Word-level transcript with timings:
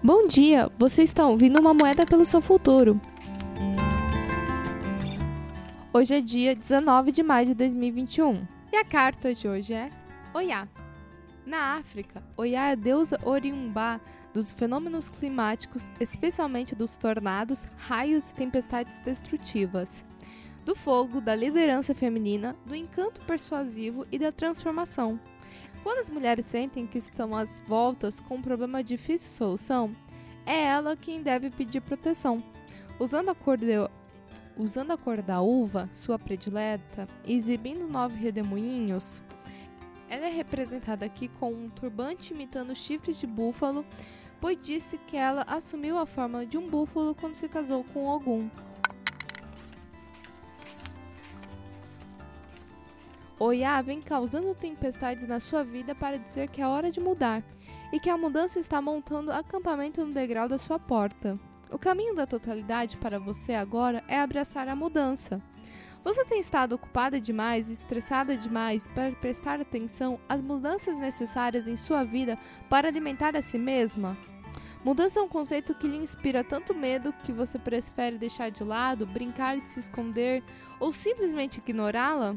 Bom 0.00 0.28
dia, 0.28 0.70
você 0.78 1.02
está 1.02 1.26
ouvindo 1.26 1.58
uma 1.58 1.74
moeda 1.74 2.06
pelo 2.06 2.24
seu 2.24 2.40
futuro. 2.40 3.00
Hoje 5.92 6.14
é 6.14 6.20
dia 6.20 6.54
19 6.54 7.10
de 7.10 7.20
maio 7.20 7.48
de 7.48 7.54
2021 7.54 8.46
e 8.72 8.76
a 8.76 8.84
carta 8.84 9.34
de 9.34 9.48
hoje 9.48 9.74
é 9.74 9.90
Oiá. 10.32 10.68
Na 11.44 11.74
África, 11.74 12.22
Oiá 12.36 12.68
é 12.68 12.72
a 12.72 12.74
deusa 12.76 13.18
oriumbá 13.24 14.00
dos 14.32 14.52
fenômenos 14.52 15.10
climáticos, 15.10 15.90
especialmente 15.98 16.76
dos 16.76 16.96
tornados, 16.96 17.66
raios 17.76 18.30
e 18.30 18.34
tempestades 18.34 19.00
destrutivas, 19.00 20.04
do 20.64 20.76
fogo, 20.76 21.20
da 21.20 21.34
liderança 21.34 21.92
feminina, 21.92 22.54
do 22.64 22.76
encanto 22.76 23.20
persuasivo 23.22 24.06
e 24.12 24.18
da 24.18 24.30
transformação. 24.30 25.18
Quando 25.88 26.00
as 26.00 26.10
mulheres 26.10 26.44
sentem 26.44 26.86
que 26.86 26.98
estão 26.98 27.34
às 27.34 27.60
voltas 27.66 28.20
com 28.20 28.34
um 28.34 28.42
problema 28.42 28.82
de 28.84 28.88
difícil 28.90 29.30
solução, 29.30 29.96
é 30.44 30.64
ela 30.64 30.94
quem 30.94 31.22
deve 31.22 31.48
pedir 31.48 31.80
proteção. 31.80 32.44
Usando 33.00 33.30
a 33.30 33.34
cor, 33.34 33.56
de, 33.56 33.72
usando 34.54 34.90
a 34.90 34.98
cor 34.98 35.22
da 35.22 35.40
uva, 35.40 35.88
sua 35.94 36.18
predileta, 36.18 37.08
e 37.24 37.32
exibindo 37.32 37.88
nove 37.88 38.18
redemoinhos, 38.18 39.22
ela 40.10 40.26
é 40.26 40.30
representada 40.30 41.06
aqui 41.06 41.26
com 41.26 41.54
um 41.54 41.70
turbante 41.70 42.34
imitando 42.34 42.76
chifres 42.76 43.18
de 43.18 43.26
búfalo, 43.26 43.82
pois 44.42 44.58
disse 44.60 44.98
que 44.98 45.16
ela 45.16 45.40
assumiu 45.48 45.96
a 45.96 46.04
forma 46.04 46.44
de 46.44 46.58
um 46.58 46.68
búfalo 46.68 47.14
quando 47.14 47.32
se 47.32 47.48
casou 47.48 47.82
com 47.82 48.04
Ogum. 48.04 48.50
Oiá 53.40 53.80
vem 53.80 54.00
causando 54.00 54.52
tempestades 54.52 55.24
na 55.24 55.38
sua 55.38 55.62
vida 55.62 55.94
para 55.94 56.18
dizer 56.18 56.48
que 56.48 56.60
é 56.60 56.66
hora 56.66 56.90
de 56.90 56.98
mudar 56.98 57.44
e 57.92 58.00
que 58.00 58.10
a 58.10 58.18
mudança 58.18 58.58
está 58.58 58.82
montando 58.82 59.30
acampamento 59.30 60.04
no 60.04 60.12
degrau 60.12 60.48
da 60.48 60.58
sua 60.58 60.76
porta. 60.76 61.38
O 61.70 61.78
caminho 61.78 62.16
da 62.16 62.26
totalidade 62.26 62.96
para 62.96 63.20
você 63.20 63.54
agora 63.54 64.02
é 64.08 64.18
abraçar 64.18 64.66
a 64.68 64.74
mudança. 64.74 65.40
Você 66.02 66.24
tem 66.24 66.40
estado 66.40 66.74
ocupada 66.74 67.20
demais 67.20 67.70
estressada 67.70 68.36
demais 68.36 68.88
para 68.88 69.12
prestar 69.12 69.60
atenção 69.60 70.18
às 70.28 70.42
mudanças 70.42 70.98
necessárias 70.98 71.68
em 71.68 71.76
sua 71.76 72.02
vida 72.02 72.36
para 72.68 72.88
alimentar 72.88 73.36
a 73.36 73.42
si 73.42 73.56
mesma? 73.56 74.18
Mudança 74.84 75.20
é 75.20 75.22
um 75.22 75.28
conceito 75.28 75.74
que 75.74 75.86
lhe 75.86 75.96
inspira 75.96 76.42
tanto 76.42 76.74
medo 76.74 77.14
que 77.22 77.30
você 77.30 77.56
prefere 77.56 78.18
deixar 78.18 78.50
de 78.50 78.64
lado, 78.64 79.06
brincar 79.06 79.60
de 79.60 79.70
se 79.70 79.78
esconder 79.78 80.42
ou 80.80 80.92
simplesmente 80.92 81.58
ignorá-la? 81.58 82.36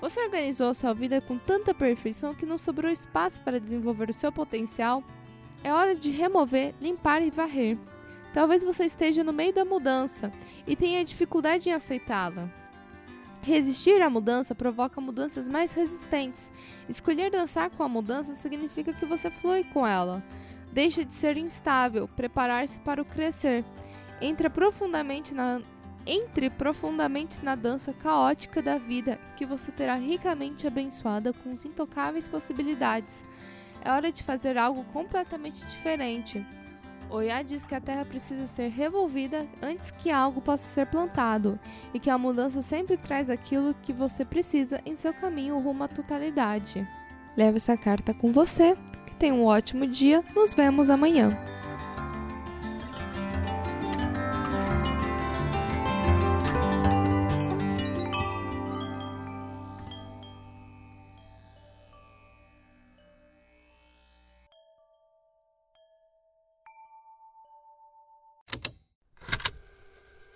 Você 0.00 0.22
organizou 0.22 0.74
sua 0.74 0.92
vida 0.92 1.20
com 1.20 1.38
tanta 1.38 1.72
perfeição 1.72 2.34
que 2.34 2.44
não 2.44 2.58
sobrou 2.58 2.90
espaço 2.90 3.40
para 3.40 3.60
desenvolver 3.60 4.10
o 4.10 4.14
seu 4.14 4.30
potencial? 4.30 5.02
É 5.62 5.72
hora 5.72 5.94
de 5.94 6.10
remover, 6.10 6.74
limpar 6.80 7.22
e 7.22 7.30
varrer. 7.30 7.78
Talvez 8.34 8.62
você 8.62 8.84
esteja 8.84 9.24
no 9.24 9.32
meio 9.32 9.54
da 9.54 9.64
mudança 9.64 10.30
e 10.66 10.76
tenha 10.76 11.04
dificuldade 11.04 11.68
em 11.68 11.72
aceitá-la. 11.72 12.50
Resistir 13.40 14.00
à 14.02 14.10
mudança 14.10 14.54
provoca 14.54 15.00
mudanças 15.00 15.48
mais 15.48 15.72
resistentes. 15.72 16.50
Escolher 16.88 17.30
dançar 17.30 17.70
com 17.70 17.82
a 17.82 17.88
mudança 17.88 18.34
significa 18.34 18.92
que 18.92 19.06
você 19.06 19.30
flui 19.30 19.64
com 19.64 19.86
ela. 19.86 20.22
Deixa 20.72 21.04
de 21.04 21.14
ser 21.14 21.36
instável, 21.36 22.08
preparar-se 22.08 22.78
para 22.80 23.00
o 23.00 23.04
crescer. 23.04 23.64
Entra 24.20 24.50
profundamente 24.50 25.34
na 25.34 25.60
entre 26.06 26.50
profundamente 26.50 27.44
na 27.44 27.54
dança 27.54 27.92
caótica 27.92 28.62
da 28.62 28.78
vida, 28.78 29.18
que 29.36 29.46
você 29.46 29.72
terá 29.72 29.94
ricamente 29.94 30.66
abençoada 30.66 31.32
com 31.32 31.52
os 31.52 31.64
intocáveis 31.64 32.28
possibilidades. 32.28 33.24
É 33.82 33.90
hora 33.90 34.10
de 34.10 34.22
fazer 34.22 34.56
algo 34.58 34.84
completamente 34.92 35.64
diferente. 35.66 36.44
Oiá 37.10 37.42
diz 37.42 37.64
que 37.66 37.74
a 37.74 37.80
terra 37.80 38.04
precisa 38.04 38.46
ser 38.46 38.68
revolvida 38.68 39.46
antes 39.62 39.90
que 39.90 40.10
algo 40.10 40.40
possa 40.40 40.64
ser 40.64 40.86
plantado, 40.86 41.58
e 41.92 42.00
que 42.00 42.10
a 42.10 42.18
mudança 42.18 42.62
sempre 42.62 42.96
traz 42.96 43.28
aquilo 43.28 43.74
que 43.82 43.92
você 43.92 44.24
precisa 44.24 44.80
em 44.84 44.96
seu 44.96 45.12
caminho 45.12 45.58
rumo 45.58 45.84
à 45.84 45.88
totalidade. 45.88 46.86
Leve 47.36 47.56
essa 47.56 47.76
carta 47.76 48.14
com 48.14 48.32
você, 48.32 48.76
que 49.06 49.16
tenha 49.16 49.34
um 49.34 49.44
ótimo 49.44 49.86
dia, 49.86 50.24
nos 50.34 50.54
vemos 50.54 50.88
amanhã. 50.88 51.36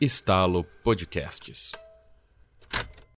Estalo 0.00 0.64
Podcasts. 0.82 1.89